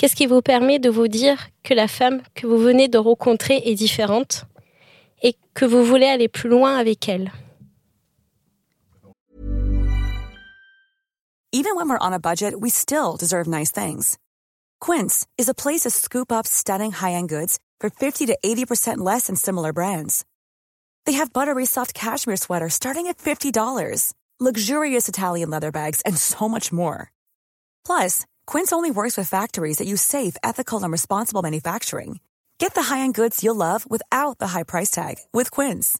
[0.00, 3.60] Qu'est-ce qui vous permet de vous dire que la femme que vous venez de rencontrer
[3.66, 4.46] est différente
[5.20, 7.30] et que vous voulez aller plus loin avec elle?
[11.52, 14.16] Even when we're on a budget, we still deserve nice things.
[14.80, 19.26] Quince is a place to scoop up stunning high-end goods for 50 to 80% less
[19.26, 20.24] than similar brands.
[21.04, 26.48] They have buttery soft cashmere sweaters starting at $50, luxurious Italian leather bags, and so
[26.48, 27.12] much more.
[27.84, 32.18] Plus, Quince only works with factories that use safe, ethical, and responsible manufacturing.
[32.58, 35.96] Get the high-end goods you'll love without the high price tag with Quince.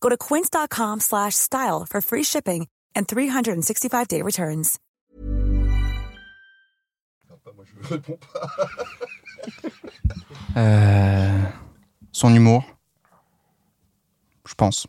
[0.00, 4.78] Go to quince.com/style for free shipping and 365-day returns.
[10.56, 11.42] Euh,
[12.12, 12.64] son humour,
[14.46, 14.86] je pense.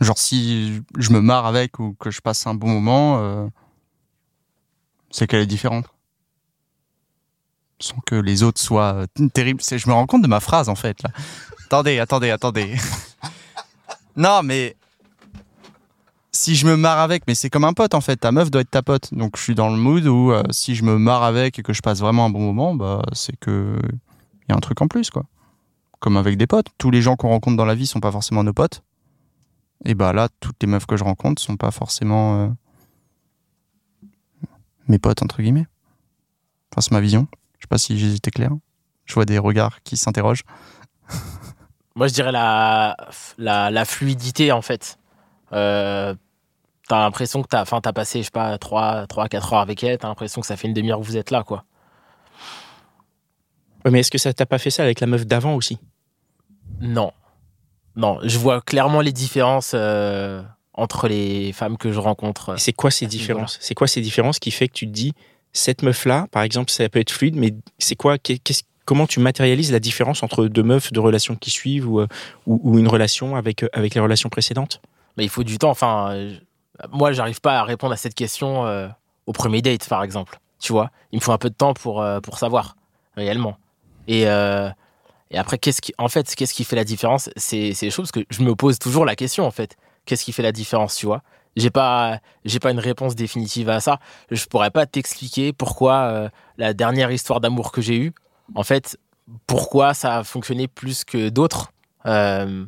[0.00, 3.48] Genre si je me marre avec ou que je passe un bon moment, euh,
[5.10, 5.86] c'est qu'elle est différente.
[7.80, 9.62] Sans que les autres soient euh, terribles.
[9.62, 11.02] Je me rends compte de ma phrase en fait
[11.70, 12.74] attendez, attendez, attendez.
[14.16, 14.76] non mais
[16.32, 18.16] si je me marre avec, mais c'est comme un pote en fait.
[18.16, 19.14] Ta meuf doit être ta pote.
[19.14, 21.72] Donc je suis dans le mood où euh, si je me marre avec et que
[21.72, 24.88] je passe vraiment un bon moment, bah c'est que il y a un truc en
[24.88, 25.26] plus quoi.
[26.00, 26.66] Comme avec des potes.
[26.76, 28.82] Tous les gens qu'on rencontre dans la vie sont pas forcément nos potes.
[29.84, 32.48] Et bah là, toutes les meufs que je rencontre sont pas forcément euh,
[34.90, 35.66] mes potes entre guillemets.
[36.72, 37.26] Enfin, c'est ma vision.
[37.58, 38.50] Je sais pas si j'ai été clair.
[39.06, 40.44] Je vois des regards qui s'interrogent.
[41.96, 42.96] Moi, je dirais la,
[43.38, 44.98] la, la fluidité, en fait.
[45.52, 46.14] Euh,
[46.88, 49.82] t'as l'impression que t'as, enfin, t'as passé, je sais pas, 3, 3 4 heures avec
[49.82, 51.64] elle, t'as l'impression que ça fait une demi-heure que vous êtes là, quoi.
[53.84, 55.78] Ouais, mais est-ce que ça t'a pas fait ça avec la meuf d'avant aussi?
[56.80, 57.12] Non.
[57.96, 60.42] Non, je vois clairement les différences euh,
[60.80, 62.54] entre les femmes que je rencontre.
[62.58, 63.58] C'est quoi ces différences?
[63.60, 65.12] C'est quoi ces différences qui fait que tu te dis
[65.52, 69.20] cette meuf là, par exemple, ça peut être fluide, mais c'est quoi qu'est-ce- Comment tu
[69.20, 72.08] matérialises la différence entre deux meufs de relations qui suivent ou, euh,
[72.46, 74.80] ou, ou une relation avec, euh, avec les relations précédentes?
[75.16, 75.70] Mais il faut du temps.
[75.70, 76.34] Enfin, euh,
[76.90, 78.88] moi, j'arrive pas à répondre à cette question euh,
[79.26, 80.40] au premier date, par exemple.
[80.58, 82.74] Tu vois, il me faut un peu de temps pour, euh, pour savoir
[83.16, 83.56] réellement.
[84.08, 87.30] Et, et après, qu'est-ce qui, en fait, qu'est-ce qui fait la différence?
[87.36, 89.76] C'est c'est les choses que je me pose toujours la question, en fait.
[90.04, 91.22] Qu'est-ce qui fait la différence, tu vois?
[91.56, 93.98] J'ai pas, j'ai pas une réponse définitive à ça.
[94.30, 96.28] Je pourrais pas t'expliquer pourquoi euh,
[96.58, 98.12] la dernière histoire d'amour que j'ai eue,
[98.54, 98.98] en fait,
[99.46, 101.72] pourquoi ça a fonctionné plus que d'autres.
[102.06, 102.64] Euh,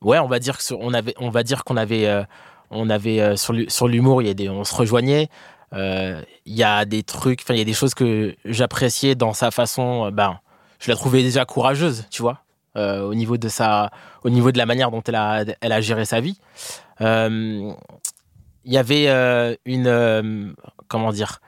[0.00, 2.24] ouais, on va dire que on avait, on va dire qu'on avait, euh,
[2.70, 5.28] on avait sur sur l'humour, il y a des, on se rejoignait.
[5.72, 9.50] Il y a des trucs, enfin il y a des choses que j'appréciais dans sa
[9.50, 10.10] façon.
[10.10, 10.40] ben,
[10.78, 12.42] je la trouvais déjà courageuse, tu vois,
[12.78, 13.90] euh, au niveau de sa,
[14.24, 16.38] au niveau de la manière dont elle a, elle a géré sa vie.
[17.00, 17.70] Euh,
[18.64, 20.54] Il y avait euh, une,
[20.88, 21.40] comment dire,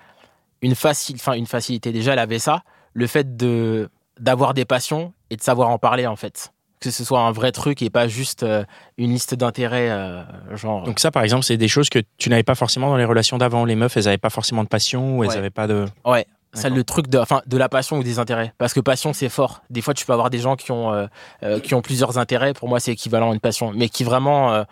[0.62, 1.92] une facile, enfin une facilité.
[1.92, 2.62] Déjà, elle avait ça,
[2.94, 6.52] le fait de d'avoir des passions et de savoir en parler en fait
[6.82, 8.64] que ce soit un vrai truc et pas juste euh,
[8.96, 10.22] une liste d'intérêts, euh,
[10.56, 10.82] genre.
[10.84, 13.36] Donc ça, par exemple, c'est des choses que tu n'avais pas forcément dans les relations
[13.36, 13.66] d'avant.
[13.66, 15.34] Les meufs, elles n'avaient pas forcément de passion ou elles Ouais.
[15.36, 15.84] n'avaient pas de...
[16.06, 18.52] Ouais, ça le truc de, enfin, de la passion ou des intérêts.
[18.58, 19.62] Parce que passion, c'est fort.
[19.70, 21.06] Des fois, tu peux avoir des gens qui ont, euh,
[21.42, 22.54] euh, qui ont plusieurs intérêts.
[22.54, 23.72] Pour moi, c'est équivalent à une passion.
[23.72, 24.64] Mais qui vraiment euh,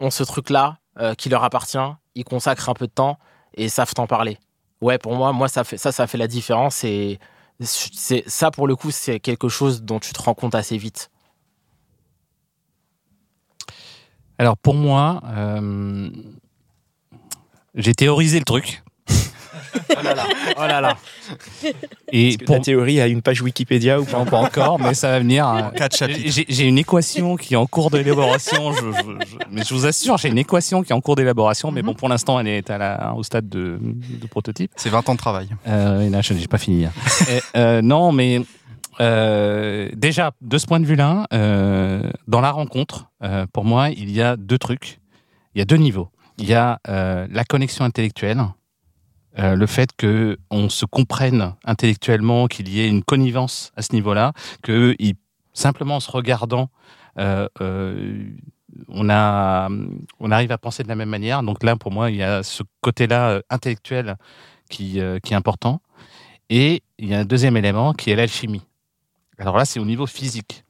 [0.00, 1.78] ont ce truc-là euh, qui leur appartient.
[2.14, 3.18] Ils consacrent un peu de temps
[3.54, 4.38] et savent t'en parler.
[4.80, 6.84] Ouais, pour moi, moi ça, fait, ça, ça fait la différence.
[6.84, 7.18] Et
[7.60, 11.10] c'est, ça, pour le coup, c'est quelque chose dont tu te rends compte assez vite.
[14.38, 15.22] Alors pour moi,
[17.74, 18.83] j'ai théorisé le truc.
[19.90, 20.24] Oh là là,
[20.56, 20.96] oh là là.
[22.12, 25.48] Et pour ta théorie a une page Wikipédia ou pas encore, mais ça va venir.
[25.48, 26.20] euh, Quatre chapitres.
[26.26, 28.72] J'ai j'ai une équation qui est en cours d'élaboration.
[28.72, 31.70] Je, je- je- mais je vous assure, j'ai une équation qui est en cours d'élaboration.
[31.72, 34.70] Mais bon, pour l'instant, elle est à la, au stade de, de prototype.
[34.76, 35.48] C'est 20 ans de travail.
[35.66, 36.84] Euh, et là, je n'ai pas fini.
[36.86, 36.92] hein.
[37.30, 38.40] Et, euh, non, mais
[39.00, 44.10] euh, déjà, de ce point de vue-là, euh, dans la rencontre, euh, pour moi, il
[44.10, 45.00] y a deux trucs.
[45.54, 46.08] Il y a deux niveaux.
[46.38, 48.42] Il y a euh, la connexion intellectuelle,
[49.38, 53.92] euh, le fait que on se comprenne intellectuellement, qu'il y ait une connivence à ce
[53.92, 54.32] niveau-là,
[54.62, 54.96] que
[55.52, 56.70] simplement en se regardant,
[57.18, 58.28] euh, euh,
[58.88, 59.68] on a,
[60.20, 61.42] on arrive à penser de la même manière.
[61.42, 64.16] Donc là, pour moi, il y a ce côté-là intellectuel
[64.68, 65.80] qui, qui est important.
[66.50, 68.62] Et il y a un deuxième élément qui est l'alchimie.
[69.38, 70.64] Alors là, c'est au niveau physique.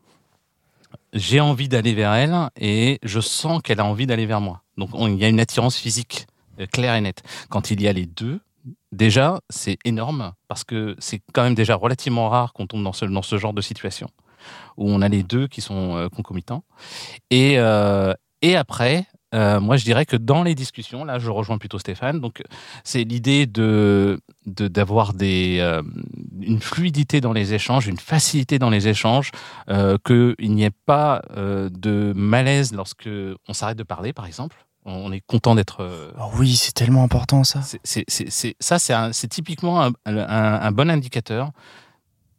[1.13, 4.63] J'ai envie d'aller vers elle et je sens qu'elle a envie d'aller vers moi.
[4.77, 6.27] Donc on- il y a une attirance physique
[6.73, 7.23] claire et nette.
[7.49, 8.41] Quand il y a les deux,
[8.95, 13.05] déjà, c'est énorme parce que c'est quand même déjà relativement rare qu'on tombe dans ce,
[13.05, 14.09] dans ce genre de situation
[14.77, 16.65] où on a les deux qui sont euh, concomitants.
[17.31, 18.15] Et, euh,
[18.57, 22.21] après, euh, moi, je dirais que dans les discussions, là, je rejoins plutôt Stéphane.
[22.21, 22.43] Donc,
[22.85, 29.31] c'est l'idée d'avoir une fluidité dans les échanges, une facilité dans les échanges,
[30.05, 33.09] qu'il n'y ait pas de malaise lorsque
[33.49, 34.67] on s'arrête de parler, par exemple.
[34.87, 35.83] On est content d'être.
[35.83, 37.63] euh, Oh oui, c'est tellement important ça.
[37.63, 41.51] c'est- c'est- c'est- c'est- ça, c'est un- c'est typiquement un, un- un bon indicateur.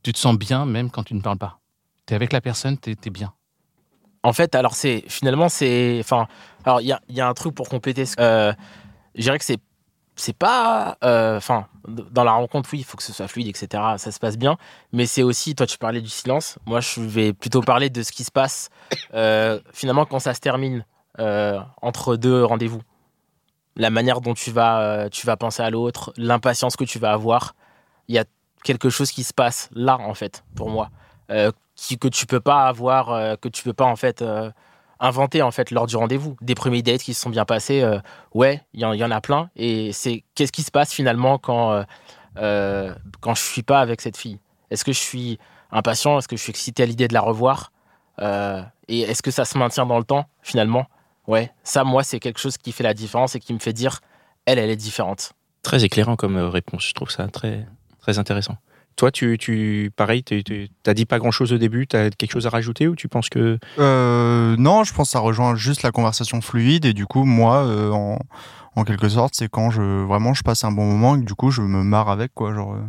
[0.03, 1.59] Tu te sens bien même quand tu ne parles pas.
[2.05, 3.33] Tu es avec la personne, tu es, bien.
[4.21, 6.27] En fait, alors c'est finalement c'est enfin
[6.65, 8.03] alors il y a, il y a un truc pour compléter.
[8.19, 8.53] Euh,
[9.15, 9.57] je dirais que c'est
[10.17, 13.67] c'est pas euh, enfin dans la rencontre oui il faut que ce soit fluide etc
[13.97, 14.55] ça se passe bien
[14.93, 18.13] mais c'est aussi toi tu parlais du silence moi je vais plutôt parler de ce
[18.13, 18.69] qui se passe
[19.13, 20.85] euh, finalement quand ça se termine
[21.19, 22.81] euh, entre deux rendez-vous.
[23.75, 27.11] La manière dont tu vas euh, tu vas penser à l'autre l'impatience que tu vas
[27.11, 27.55] avoir
[28.07, 28.25] il y a
[28.63, 30.89] quelque chose qui se passe là en fait pour moi
[31.31, 31.51] euh,
[31.99, 34.23] que tu peux pas avoir que tu peux pas en fait
[35.01, 36.37] inventer en fait lors du rendez-vous.
[36.41, 37.85] Des premiers dates qui se sont bien passés
[38.33, 39.49] ouais il y, en- a plein.
[39.57, 41.83] Et c'est qu'est-ce qui se passe finalement quand
[42.35, 44.39] quand je suis pas avec cette fille?
[44.71, 45.37] Est-ce que je suis
[45.71, 46.17] impatient?
[46.17, 47.73] Est-ce que je suis excité à l'idée de la revoir?
[48.87, 50.85] Et est-ce que ça se maintient dans le temps finalement?
[51.27, 53.99] Ouais ça moi c'est quelque chose qui fait la différence et qui me fait dire
[54.45, 55.33] elle elle est différente
[55.63, 57.65] Très éclairant comme euh, réponse, je trouve ça très,
[57.99, 58.55] très intéressant.
[58.97, 60.43] Toi, tu, tu pareil, tu
[60.83, 63.29] t'as dit pas grand-chose au début, tu as quelque chose à rajouter ou tu penses
[63.29, 63.57] que...
[63.79, 67.65] Euh, non, je pense que ça rejoint juste la conversation fluide et du coup, moi,
[67.65, 68.19] euh, en,
[68.75, 71.33] en quelque sorte, c'est quand je vraiment je passe un bon moment et que du
[71.33, 72.73] coup je me marre avec quoi, genre.
[72.75, 72.83] euh.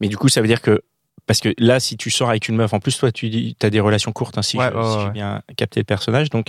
[0.00, 0.82] Mais du coup, ça veut dire que...
[1.26, 3.78] Parce que là, si tu sors avec une meuf, en plus, toi, tu as des
[3.80, 5.04] relations courtes, hein, si Ouais, je- ouais, si ouais.
[5.04, 6.30] j'ai bien capté le personnage.
[6.30, 6.48] Donc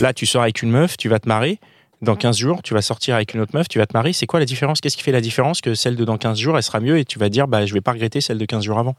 [0.00, 1.58] là, tu sors avec une meuf, tu vas te marier.
[2.00, 4.12] Dans 15 jours, tu vas sortir avec une autre meuf, tu vas te marier.
[4.12, 4.80] C'est quoi la différence?
[4.80, 7.04] Qu'est-ce qui fait la différence que celle de dans 15 jours, elle sera mieux et
[7.04, 8.96] tu vas dire, bah, je vais pas regretter celle de 15 jours avant?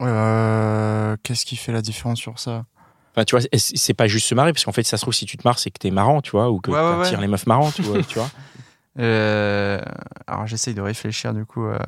[0.00, 2.64] Euh, Qu'est-ce qui fait la différence sur ça?
[3.14, 5.26] Enfin, tu vois, c'est pas juste se marier, parce qu'en fait, ça se trouve, si
[5.26, 7.26] tu te marres, c'est que t'es marrant, tu vois, ou que Ouais, ouais, t'attires ouais.
[7.26, 8.02] les meufs marrantes, tu vois.
[8.02, 8.30] tu vois.
[8.98, 9.80] Euh,
[10.26, 11.64] Alors j'essaye de réfléchir du coup.
[11.64, 11.78] à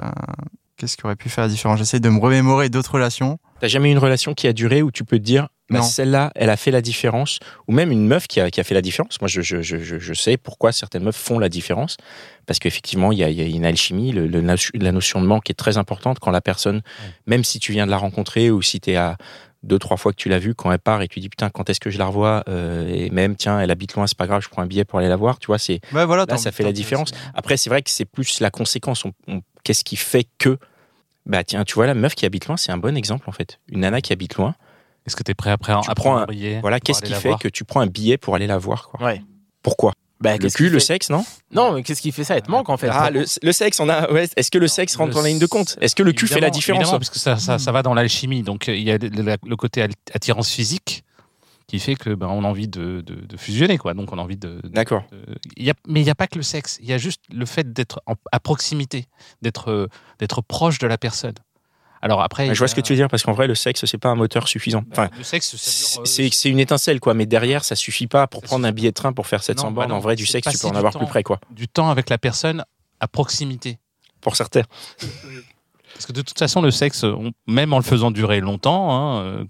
[0.79, 1.79] Qu'est-ce qui aurait pu faire la différence?
[1.79, 3.38] J'essaye de me remémorer d'autres relations.
[3.61, 6.31] T'as jamais eu une relation qui a duré où tu peux te dire, bah, celle-là,
[6.34, 7.38] elle a fait la différence,
[7.69, 9.20] ou même une meuf qui a, qui a fait la différence.
[9.20, 11.96] Moi, je, je, je, je- sais pourquoi certaines meufs font la différence,
[12.46, 15.76] parce qu'effectivement, il y y a une alchimie, le, la notion de manque est très
[15.78, 16.82] importante quand la personne,
[17.26, 19.16] même si tu viens de la rencontrer ou si t'es à
[19.62, 21.70] deux, trois fois que tu l'as vue, quand elle part et tu dis, putain, quand
[21.70, 24.43] est-ce que je la revois Euh, Et même, tiens, elle habite loin, c'est pas grave,
[24.43, 26.26] je prends un billet pour aller la voir, tu vois, c'est Ouais, voilà.
[26.28, 27.12] Là, ça fait la différence.
[27.32, 29.06] Après, c'est vrai que c'est plus la conséquence.
[29.06, 30.58] On- on- Qu'est-ce qui fait que.
[31.25, 33.58] Bah, tiens, tu vois, la meuf qui habite loin, c'est un bon exemple, en fait.
[33.70, 34.55] Une nana qui habite loin.
[35.06, 37.02] Est-ce que tu es prêt après à Tu à prends prendre un- billet Voilà, qu'est-ce
[37.02, 39.04] qui la fait que tu prends un billet pour aller la voir, quoi?
[39.06, 39.22] ouais
[39.62, 39.92] Pourquoi?
[40.20, 41.24] Bah, Le cul, le sexe, non?
[41.50, 42.36] Non mais qu'est-ce qui fait ça?
[42.36, 44.10] Être manque en fait Ah, le, le sexe, on a.
[44.10, 45.76] Ouais, est-ce que le sexe rentre en ligne de compte?
[45.82, 47.92] Est-ce que le cul fait la différence évidemment, Parce que ça, ça, ça va dans
[47.92, 48.42] l'alchimie.
[48.42, 51.04] Donc, euh, il y a le, côté attirance physique
[51.66, 53.76] qui fait que ben, on a envie de, de- de fusionner.
[53.76, 53.92] Quoi.
[53.92, 54.60] Donc, on a envie de.
[54.64, 55.02] D'accord.
[55.12, 56.78] de- il y a, mais il n'y a pas que le sexe.
[56.80, 58.00] Il y a juste le fait d'être
[58.32, 59.06] à proximité,
[59.42, 59.88] d'être euh,
[60.20, 61.34] d'être proche de la personne.
[62.04, 62.54] Alors, après.
[62.54, 64.14] Je vois ce que tu veux dire, parce qu'en vrai, le sexe, c'est pas un
[64.14, 64.84] moteur suffisant.
[64.92, 65.54] Enfin, le sexe,
[65.98, 67.14] euh, c'est une étincelle, quoi.
[67.14, 69.69] Mais derrière, ça suffit pas pour Ça prendre un billet de train pour faire 700
[69.69, 69.88] Non, bornes.
[69.88, 70.98] bah non, en vrai, du sexe, tu peux en avoir temps.
[70.98, 71.40] plus près, quoi.
[71.50, 72.64] du temps avec la personne
[73.00, 73.79] à proximité.
[74.20, 74.62] Pour certains.
[75.94, 79.20] Parce que de toute façon, le sexe, on- même en le faisant durer longtemps, hein,
[79.22, 79.44] euh,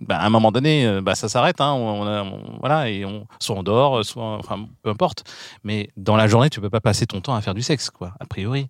[0.00, 1.60] bah, à un moment donné, euh, bah, ça s'arrête.
[1.60, 5.22] hein, on, on a- on- voilà, et on, soit on dort, soit, enfin, peu importe.
[5.62, 8.12] Mais dans la journée, tu peux pas passer ton temps à faire du sexe, quoi,
[8.18, 8.66] a priori.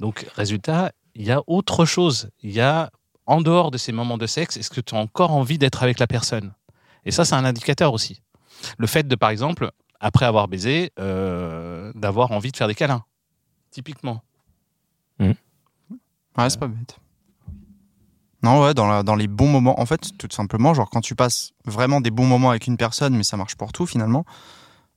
[0.00, 2.30] Donc, résultat, il y a autre chose.
[2.42, 2.90] Il y a,
[3.26, 5.98] en dehors de ces moments de sexe, est-ce que tu as encore envie d'être avec
[5.98, 6.52] la personne?
[7.04, 8.22] Et ça, c'est un indicateur aussi.
[8.78, 9.70] Le fait de, par exemple,
[10.00, 13.04] après avoir baisé, euh, d'avoir envie de faire des câlins,
[13.70, 14.22] typiquement.
[16.38, 16.98] Ouais, c'est pas bête.
[18.42, 19.80] Non, ouais, dans, la- dans les bons moments.
[19.80, 23.16] En fait, tout simplement, genre quand tu passes vraiment des bons moments avec une personne,
[23.16, 24.24] mais ça marche pour tout finalement,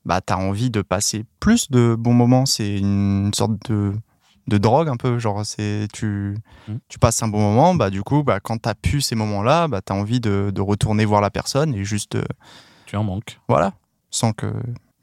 [0.05, 2.45] bah t'as envie de passer plus de bons moments.
[2.45, 3.93] C'est une sorte de,
[4.49, 5.17] de drogue un peu.
[5.19, 6.35] Genre, c'est tu,
[6.67, 6.75] Mm.
[6.89, 9.81] tu passes un bon moment, bah du coup, bah, quand t'as pu ces moments-là, bah
[9.81, 12.23] t'as envie de, de retourner voir la personne et juste, euh,
[12.85, 13.39] Tu en manques.
[13.47, 13.73] voilà,
[14.09, 14.47] sans que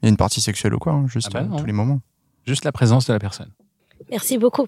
[0.01, 1.73] il y ait une partie sexuelle ou quoi, hein, juste Ah bah euh, tous les
[1.73, 2.01] moments.
[2.45, 3.49] Juste la présence de la personne.
[4.11, 4.67] Merci beaucoup.